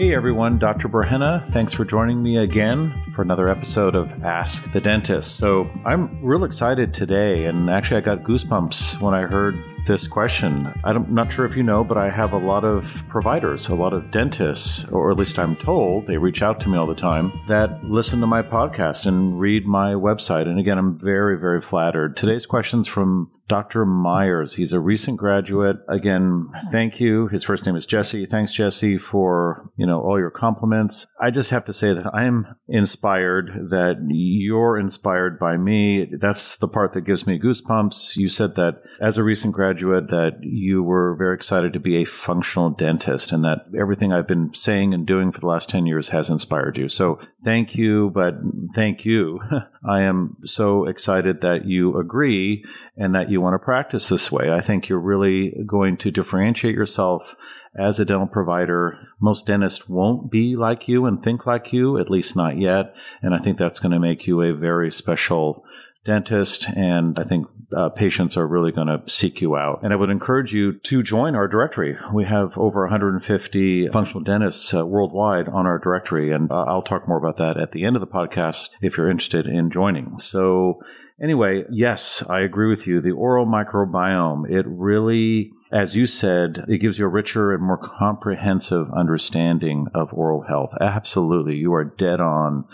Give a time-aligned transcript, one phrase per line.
[0.00, 0.88] Hey everyone, Dr.
[0.88, 1.46] Burhenne.
[1.52, 5.36] Thanks for joining me again for another episode of Ask the Dentist.
[5.36, 10.72] So I'm real excited today, and actually, I got goosebumps when I heard this question.
[10.84, 13.92] I'm not sure if you know, but I have a lot of providers, a lot
[13.92, 17.32] of dentists, or at least I'm told, they reach out to me all the time,
[17.48, 20.42] that listen to my podcast and read my website.
[20.42, 22.16] And again, I'm very, very flattered.
[22.16, 23.84] Today's question's from Dr.
[23.84, 24.54] Myers.
[24.54, 25.78] He's a recent graduate.
[25.88, 27.26] Again, thank you.
[27.26, 28.24] His first name is Jesse.
[28.24, 31.04] Thanks, Jesse, for, you know, all your compliments.
[31.20, 36.06] I just have to say that I am inspired, that you're inspired by me.
[36.20, 38.16] That's the part that gives me goosebumps.
[38.16, 42.04] You said that as a recent graduate that you were very excited to be a
[42.04, 46.10] functional dentist and that everything I've been saying and doing for the last 10 years
[46.10, 46.88] has inspired you.
[46.88, 48.34] So thank you, but
[48.74, 49.40] thank you.
[49.88, 52.64] I am so excited that you agree
[52.96, 54.50] and that you want to practice this way.
[54.50, 57.36] I think you're really going to differentiate yourself
[57.78, 58.98] as a dental provider.
[59.20, 62.94] Most dentists won't be like you and think like you, at least not yet.
[63.22, 65.64] And I think that's going to make you a very special
[66.04, 66.68] dentist.
[66.76, 69.80] And I think uh, patients are really going to seek you out.
[69.82, 71.96] And I would encourage you to join our directory.
[72.12, 76.32] We have over 150 functional dentists uh, worldwide on our directory.
[76.32, 79.10] And uh, I'll talk more about that at the end of the podcast if you're
[79.10, 80.18] interested in joining.
[80.18, 80.80] So,
[81.22, 83.00] Anyway, yes, I agree with you.
[83.00, 87.76] The oral microbiome, it really, as you said, it gives you a richer and more
[87.76, 90.72] comprehensive understanding of oral health.
[90.80, 91.56] Absolutely.
[91.56, 92.64] You are dead on.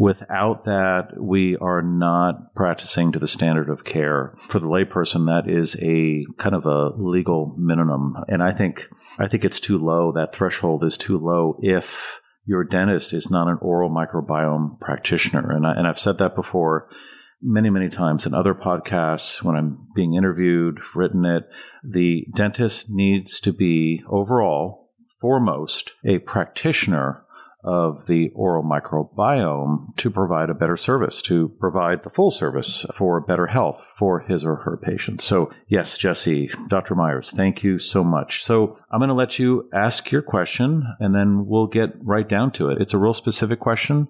[0.00, 4.34] Without that, we are not practicing to the standard of care.
[4.48, 8.16] For the layperson, that is a kind of a legal minimum.
[8.26, 10.10] And I think, I think it's too low.
[10.10, 15.50] That threshold is too low if your dentist is not an oral microbiome practitioner.
[15.50, 16.88] And, I, and I've said that before
[17.42, 21.46] many, many times in other podcasts when I'm being interviewed, written it.
[21.84, 27.22] The dentist needs to be overall, foremost, a practitioner
[27.62, 33.20] of the oral microbiome to provide a better service, to provide the full service for
[33.20, 35.24] better health for his or her patients.
[35.24, 36.94] So, yes, Jesse, Dr.
[36.94, 38.44] Myers, thank you so much.
[38.44, 42.50] So, I'm going to let you ask your question and then we'll get right down
[42.52, 42.80] to it.
[42.80, 44.08] It's a real specific question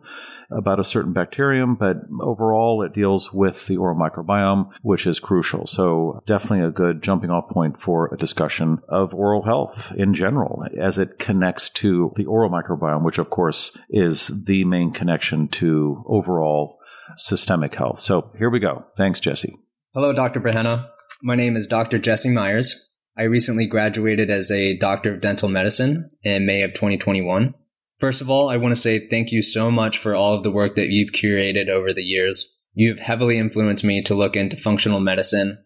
[0.50, 5.66] about a certain bacterium, but overall it deals with the oral microbiome, which is crucial.
[5.66, 10.64] So, definitely a good jumping off point for a discussion of oral health in general
[10.78, 15.48] as it connects to the oral microbiome, which of course course, is the main connection
[15.48, 16.78] to overall
[17.16, 17.98] systemic health.
[17.98, 18.84] So here we go.
[18.98, 19.56] Thanks, Jesse.
[19.94, 20.40] Hello, Dr.
[20.40, 20.86] Burhenne.
[21.22, 21.98] My name is Dr.
[21.98, 22.92] Jesse Myers.
[23.16, 27.54] I recently graduated as a doctor of dental medicine in May of 2021.
[27.98, 30.50] First of all, I want to say thank you so much for all of the
[30.50, 32.58] work that you've curated over the years.
[32.74, 35.64] You've heavily influenced me to look into functional medicine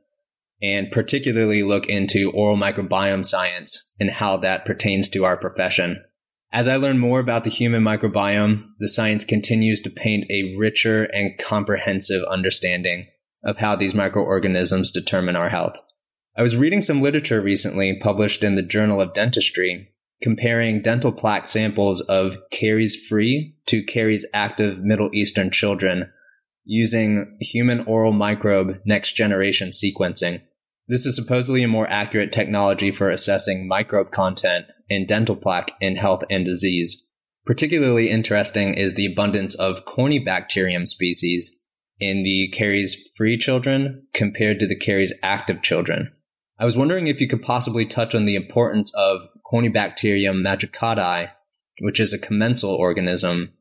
[0.62, 6.04] and particularly look into oral microbiome science and how that pertains to our profession.
[6.54, 11.02] As I learn more about the human microbiome, the science continues to paint a richer
[11.06, 13.08] and comprehensive understanding
[13.42, 15.76] of how these microorganisms determine our health.
[16.38, 19.88] I was reading some literature recently published in the Journal of Dentistry
[20.22, 26.08] comparing dental plaque samples of caries free to caries active Middle Eastern children
[26.64, 30.40] using human oral microbe next generation sequencing.
[30.86, 35.96] This is supposedly a more accurate technology for assessing microbe content in dental plaque in
[35.96, 37.06] health and disease.
[37.44, 41.58] Particularly interesting is the abundance of Corynebacterium species
[42.00, 46.12] in the caries free children compared to the caries active children.
[46.58, 51.30] I was wondering if you could possibly touch on the importance of Corynebacterium madrigali,
[51.80, 53.52] which is a commensal organism,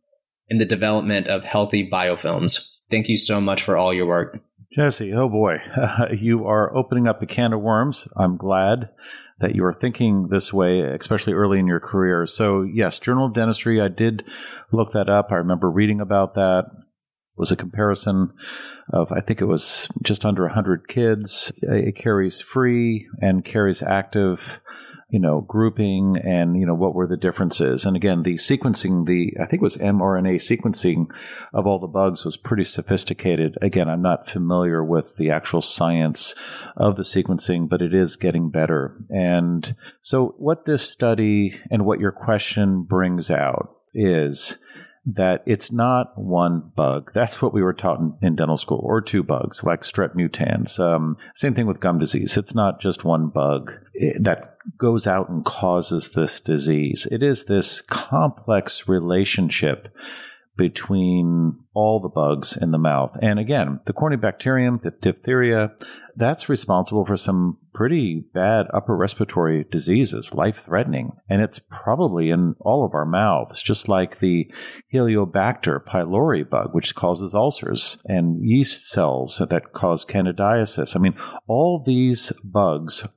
[0.49, 2.79] in the development of healthy biofilms.
[2.91, 4.39] Thank you so much for all your work.
[4.71, 5.57] Jesse, oh boy,
[6.17, 8.07] you are opening up a can of worms.
[8.15, 8.89] I'm glad
[9.39, 12.25] that you are thinking this way, especially early in your career.
[12.27, 14.23] So, yes, Journal of Dentistry, I did
[14.71, 15.31] look that up.
[15.31, 16.65] I remember reading about that.
[16.69, 18.31] It was a comparison
[18.91, 24.61] of, I think it was just under 100 kids, it caries free and caries active
[25.13, 27.85] you know, grouping and, you know, what were the differences.
[27.85, 31.11] And again, the sequencing, the, I think it was mRNA sequencing
[31.53, 33.55] of all the bugs was pretty sophisticated.
[33.61, 36.33] Again, I'm not familiar with the actual science
[36.75, 38.97] of the sequencing, but it is getting better.
[39.11, 44.57] And so what this study and what your question brings out is
[45.05, 47.11] that it's not one bug.
[47.13, 50.79] That's what we were taught in, in dental school, or two bugs like strep mutans.
[50.79, 52.37] Um, same thing with gum disease.
[52.37, 53.73] It's not just one bug
[54.19, 57.07] that goes out and causes this disease.
[57.11, 59.93] It is this complex relationship
[60.55, 63.17] between all the bugs in the mouth.
[63.21, 65.71] And again, the Corynebacterium, the diphtheria,
[66.15, 71.13] that's responsible for some pretty bad upper respiratory diseases, life threatening.
[71.27, 74.51] And it's probably in all of our mouths, just like the
[74.93, 80.95] Helicobacter pylori bug, which causes ulcers, and yeast cells that cause candidiasis.
[80.95, 81.15] I mean,
[81.47, 83.07] all these bugs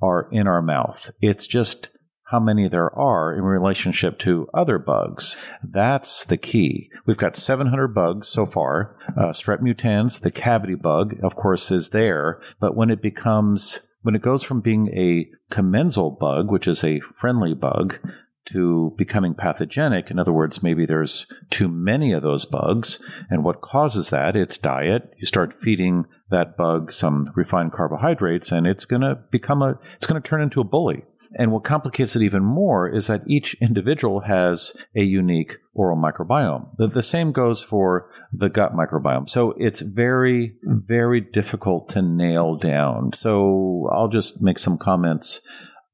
[0.00, 1.10] are in our mouth.
[1.20, 1.88] It's just
[2.30, 5.36] how many there are in relationship to other bugs.
[5.62, 6.90] That's the key.
[7.06, 8.96] We've got 700 bugs so far.
[9.16, 12.40] Uh, Strep mutans, the cavity bug, of course, is there.
[12.60, 17.00] But when it becomes, when it goes from being a commensal bug, which is a
[17.18, 17.98] friendly bug,
[18.46, 20.10] to becoming pathogenic.
[20.10, 22.98] In other words, maybe there's too many of those bugs.
[23.28, 24.36] And what causes that?
[24.36, 25.12] It's diet.
[25.18, 30.06] You start feeding that bug some refined carbohydrates and it's going to become a, it's
[30.06, 31.04] going to turn into a bully.
[31.34, 36.76] And what complicates it even more is that each individual has a unique oral microbiome.
[36.78, 39.28] The, the, same goes for the gut microbiome.
[39.28, 43.12] So it's very, very difficult to nail down.
[43.12, 45.40] So I'll just make some comments.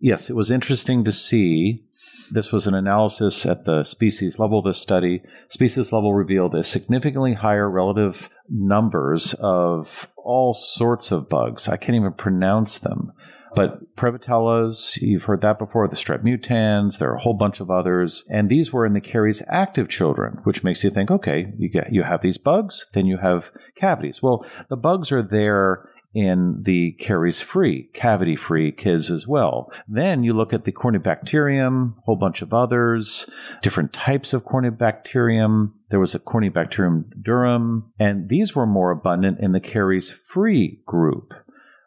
[0.00, 1.84] Yes, it was interesting to see.
[2.30, 4.62] This was an analysis at the species level.
[4.62, 11.68] This study, species level, revealed a significantly higher relative numbers of all sorts of bugs.
[11.68, 13.12] I can't even pronounce them
[13.54, 17.70] but Prevotellus, you've heard that before, the strep mutans, there are a whole bunch of
[17.70, 18.24] others.
[18.30, 21.92] And these were in the caries active children, which makes you think, okay, you get
[21.92, 24.22] you have these bugs, then you have cavities.
[24.22, 29.70] Well, the bugs are there in the caries free, cavity free kids as well.
[29.88, 33.28] Then you look at the Corynebacterium, whole bunch of others,
[33.62, 35.72] different types of Corynebacterium.
[35.90, 41.34] There was a Corynebacterium durum, and these were more abundant in the caries free group.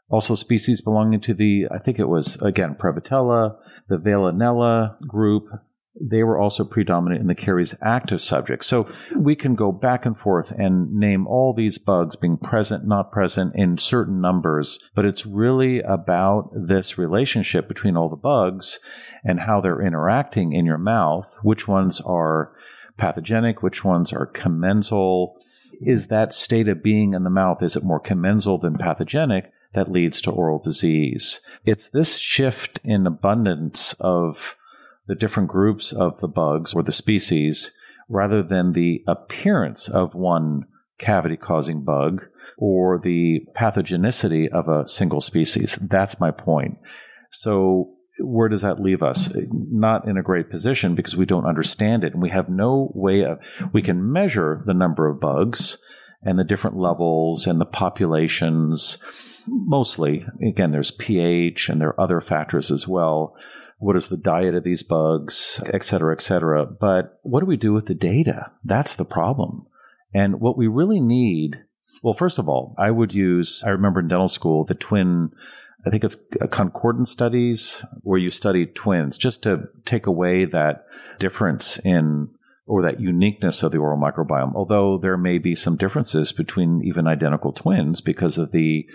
[0.10, 3.58] Also, species belonging to the, I think it was, again, Prevotella,
[3.90, 5.50] the Veillonella group,
[6.00, 8.64] they were also predominant in the caries active subject.
[8.66, 13.12] So we can go back and forth and name all these bugs being present, not
[13.12, 18.80] present in certain numbers, but it's really about this relationship between all the bugs
[19.24, 22.54] and how they're interacting in your mouth, which ones are
[22.98, 25.36] pathogenic, which ones are commensal.
[25.82, 29.52] Is that state of being in the mouth, is it more commensal than pathogenic?
[29.74, 31.42] That leads to oral disease.
[31.66, 34.56] It's this shift in abundance of
[35.08, 37.72] the different groups of the bugs or the species
[38.10, 40.66] rather than the appearance of one
[40.98, 42.26] cavity causing bug
[42.58, 45.78] or the pathogenicity of a single species.
[45.82, 46.78] That's my point.
[47.32, 49.32] So, where does that leave us?
[49.52, 53.24] Not in a great position because we don't understand it and we have no way
[53.24, 53.40] of,
[53.74, 55.78] we can measure the number of bugs
[56.24, 58.98] and the different levels and the populations
[59.48, 60.26] mostly.
[60.46, 63.36] Again, there's pH and there are other factors as well.
[63.80, 66.66] What is the diet of these bugs, et cetera, et cetera.
[66.66, 68.52] But what do we do with the data?
[68.64, 69.68] That's the problem.
[70.14, 71.58] And what we really need,
[72.02, 75.32] well, first of all, I would use, I remember in dental school, the twin,
[75.86, 76.18] I think it's
[76.50, 80.86] concordant studies where you study twins just to take away that
[81.20, 82.30] difference in
[82.66, 87.08] or that uniqueness of the oral microbiome, although there may be some differences between even
[87.08, 88.86] identical twins because of the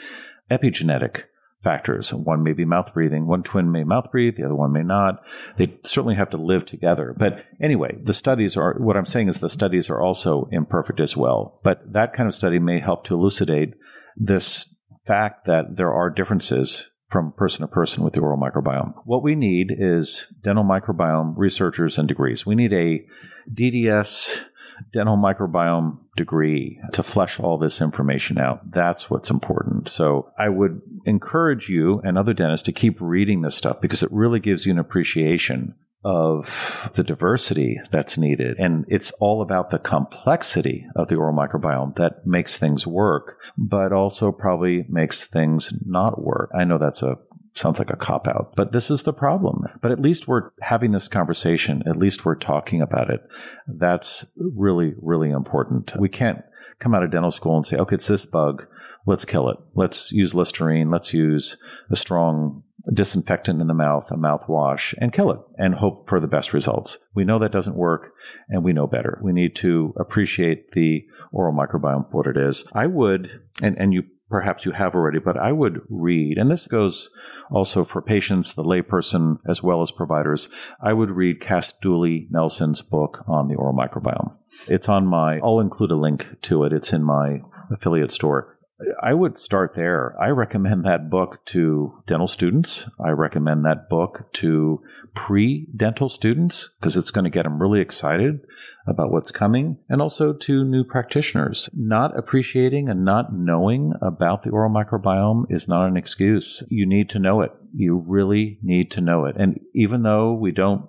[0.52, 1.22] epigenetic
[1.62, 2.12] factors.
[2.12, 5.22] One may be mouth breathing, one twin may mouth breathe, the other one may not.
[5.56, 7.14] They certainly have to live together.
[7.16, 11.16] But anyway, the studies are, what I'm saying is the studies are also imperfect as
[11.16, 11.60] well.
[11.62, 13.74] But that kind of study may help to elucidate
[14.16, 14.74] this
[15.06, 18.94] fact that there are differences from person to person with the oral microbiome.
[19.04, 22.46] What we need is dental microbiome researchers and degrees.
[22.46, 23.04] We need a
[23.52, 24.44] DDS
[24.92, 28.70] dental microbiome degree to flesh all this information out.
[28.70, 29.88] That's what's important.
[29.88, 34.12] So I would encourage you and other dentists to keep reading this stuff because it
[34.12, 35.74] really gives you an appreciation
[36.04, 38.58] of the diversity that's needed.
[38.58, 43.92] And it's all about the complexity of the oral microbiome that makes things work, but
[43.92, 46.50] also probably makes things not work.
[46.54, 47.18] I know that's a
[47.54, 49.64] sounds like a cop out, but this is the problem.
[49.80, 51.82] But at least we're having this conversation.
[51.86, 53.20] At least we're talking about it.
[53.66, 55.92] That's really, really important.
[55.98, 56.42] We can't
[56.78, 58.66] come out of dental school and say, okay, it's this bug.
[59.06, 59.58] Let's kill it.
[59.74, 60.90] Let's use Listerine.
[60.90, 61.56] Let's use
[61.90, 66.26] a strong disinfectant in the mouth, a mouthwash, and kill it and hope for the
[66.26, 66.98] best results.
[67.14, 68.12] We know that doesn't work
[68.48, 69.20] and we know better.
[69.22, 72.64] We need to appreciate the oral microbiome, what it is.
[72.72, 76.66] I would, and, and you perhaps you have already, but I would read, and this
[76.66, 77.10] goes
[77.50, 80.48] also for patients, the layperson, as well as providers.
[80.80, 84.32] I would read Cass Dooley Nelson's book on the oral microbiome.
[84.66, 86.72] It's on my, I'll include a link to it.
[86.72, 88.56] It's in my affiliate store.
[89.02, 90.16] I would start there.
[90.20, 92.90] I recommend that book to dental students.
[93.04, 94.82] I recommend that book to
[95.14, 98.40] pre dental students because it's going to get them really excited
[98.86, 101.68] about what's coming and also to new practitioners.
[101.72, 106.64] Not appreciating and not knowing about the oral microbiome is not an excuse.
[106.68, 107.52] You need to know it.
[107.74, 109.36] You really need to know it.
[109.38, 110.86] And even though we don't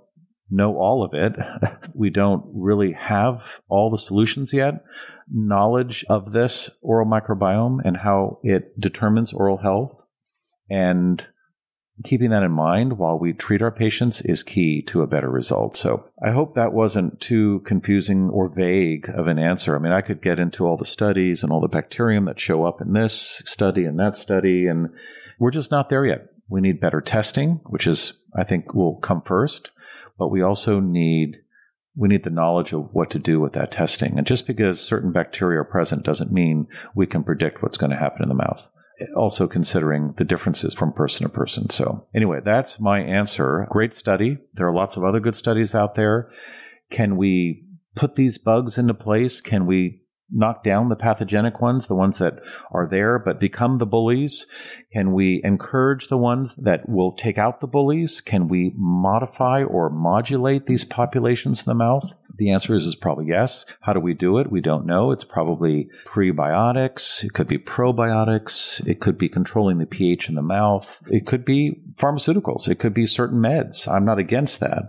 [0.49, 1.35] know all of it,
[1.95, 4.83] we don't really have all the solutions yet.
[5.31, 10.03] Knowledge of this oral microbiome and how it determines oral health
[10.69, 11.25] and
[12.03, 15.77] keeping that in mind while we treat our patients is key to a better result.
[15.77, 19.75] So I hope that wasn't too confusing or vague of an answer.
[19.75, 22.65] I mean, I could get into all the studies and all the bacterium that show
[22.65, 24.89] up in this study and that study, and
[25.39, 26.29] we're just not there yet.
[26.49, 29.71] We need better testing, which is, I think, will come first,
[30.17, 31.42] but we also need
[31.95, 34.17] we need the knowledge of what to do with that testing.
[34.17, 37.97] And just because certain bacteria are present doesn't mean we can predict what's going to
[37.97, 38.69] happen in the mouth
[39.15, 41.69] also considering the differences from person to person.
[41.69, 43.67] So, anyway, that's my answer.
[43.69, 44.37] Great study.
[44.53, 46.29] There are lots of other good studies out there.
[46.89, 49.41] Can we put these bugs into place?
[49.41, 50.02] Can we
[50.33, 52.39] knock down the pathogenic ones, the ones that
[52.71, 54.47] are there but become the bullies?
[54.91, 58.19] Can we encourage the ones that will take out the bullies?
[58.19, 62.13] Can we modify or modulate these populations in the mouth?
[62.35, 63.65] The answer is, is probably yes.
[63.81, 64.51] How do we do it?
[64.51, 65.11] We don't know.
[65.11, 67.23] It's probably prebiotics.
[67.23, 68.85] It could be probiotics.
[68.87, 70.99] It could be controlling the pH in the mouth.
[71.07, 72.67] It could be pharmaceuticals.
[72.67, 73.87] It could be certain meds.
[73.87, 74.83] I'm not against that.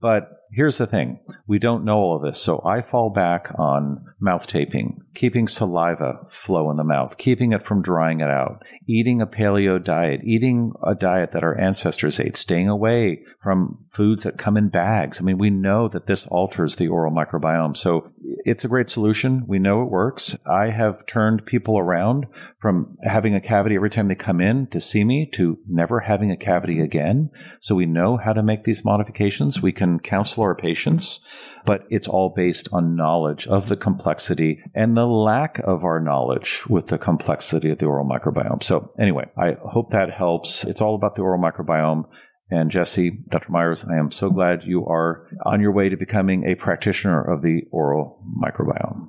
[0.00, 2.40] But here's the thing we don't know all of this.
[2.40, 7.64] So I fall back on mouth taping, keeping saliva flow in the mouth, keeping it
[7.64, 12.36] from drying it out, eating a paleo diet, eating a diet that our ancestors ate,
[12.36, 15.20] staying away from foods that come in bags.
[15.20, 17.76] I mean, we know that this alters the oral microbiome.
[17.76, 18.10] So
[18.46, 19.44] it's a great solution.
[19.48, 20.36] We know it works.
[20.46, 22.26] I have turned people around
[22.60, 26.30] from having a cavity every time they come in to see me to never having
[26.30, 27.30] a cavity again.
[27.60, 29.60] So we know how to make these modifications.
[29.60, 31.18] We can counsel our patients,
[31.64, 36.64] but it's all based on knowledge of the complexity and the lack of our knowledge
[36.68, 38.62] with the complexity of the oral microbiome.
[38.62, 40.62] So anyway, I hope that helps.
[40.62, 42.04] It's all about the oral microbiome.
[42.50, 43.50] And Jesse, Dr.
[43.50, 47.42] Myers, I am so glad you are on your way to becoming a practitioner of
[47.42, 49.08] the oral microbiome.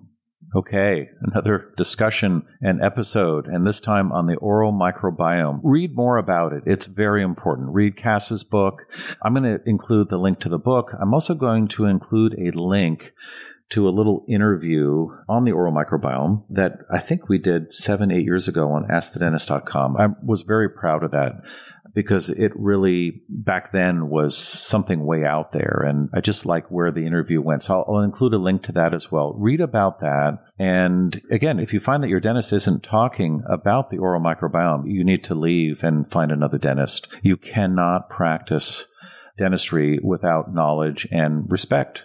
[0.55, 5.59] Okay, another discussion and episode, and this time on the oral microbiome.
[5.61, 6.63] Read more about it.
[6.65, 7.73] It's very important.
[7.73, 8.83] Read Cass's book.
[9.21, 10.93] I'm going to include the link to the book.
[10.99, 13.13] I'm also going to include a link
[13.69, 18.23] to a little interview on the oral microbiome that I think we did seven, eight
[18.23, 19.97] years ago on AskTheDentist.com.
[19.97, 21.33] I was very proud of that
[21.97, 25.83] because it really back then was something way out there.
[25.83, 27.63] And I just like where the interview went.
[27.63, 29.33] So I'll, I'll, include a link to that as well.
[29.33, 30.37] Read about that.
[30.59, 35.03] And again, if you find that your dentist isn't talking about the oral microbiome, you
[35.03, 37.07] need to leave and find another dentist.
[37.23, 38.85] You cannot practice
[39.35, 42.03] dentistry without knowledge and respect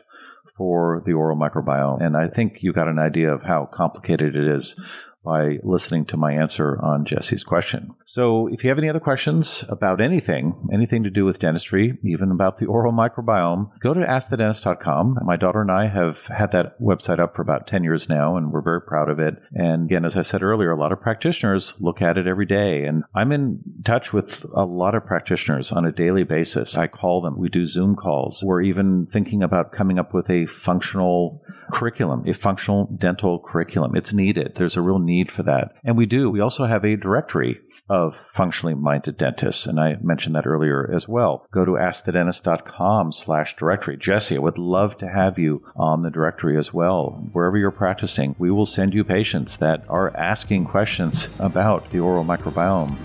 [0.56, 2.02] for the oral microbiome.
[2.02, 4.74] And I think you got an idea of how complicated it is
[5.24, 7.94] by listening to my answer on Jesse's question.
[8.04, 12.30] So, if you have any other questions about anything, anything to do with dentistry, even
[12.30, 15.18] about the oral microbiome, go to askthedentist.com.
[15.24, 18.52] My daughter and I have had that website up for about 10 years now, and
[18.52, 19.36] we're very proud of it.
[19.52, 22.84] And again, as I said earlier, a lot of practitioners look at it every day.
[22.84, 26.76] And I'm in touch with a lot of practitioners on a daily basis.
[26.76, 28.42] I call them, we do Zoom calls.
[28.44, 33.96] We're even thinking about coming up with a functional curriculum, a functional dental curriculum.
[33.96, 34.54] It's needed.
[34.54, 35.74] There's a real need for that.
[35.82, 36.30] And we do.
[36.30, 39.66] We also have a directory of functionally minded dentists.
[39.66, 41.46] And I mentioned that earlier as well.
[41.50, 43.96] Go to askthedentist.com slash directory.
[43.96, 47.28] Jesse, I would love to have you on the directory as well.
[47.32, 52.24] Wherever you're practicing, we will send you patients that are asking questions about the oral
[52.24, 52.96] microbiome.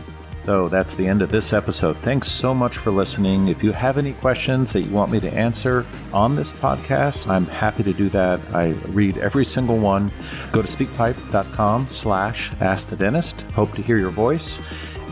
[0.48, 1.98] So that's the end of this episode.
[1.98, 3.50] Thanks so much for listening.
[3.50, 7.46] If you have any questions that you want me to answer on this podcast, I'm
[7.48, 8.40] happy to do that.
[8.54, 10.10] I read every single one.
[10.54, 13.42] Go to speakpipe.com slash ask the dentist.
[13.52, 14.62] Hope to hear your voice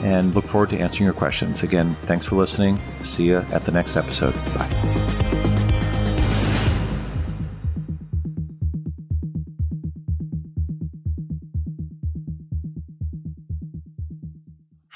[0.03, 1.63] and look forward to answering your questions.
[1.63, 2.79] Again, thanks for listening.
[3.01, 4.35] See you at the next episode.
[4.53, 5.14] Bye.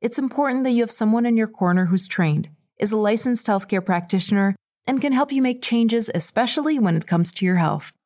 [0.00, 3.84] It's important that you have someone in your corner who's trained, is a licensed healthcare
[3.84, 7.92] practitioner, and can help you make changes, especially when it comes to your health.